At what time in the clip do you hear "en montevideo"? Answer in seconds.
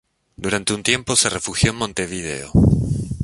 1.69-2.51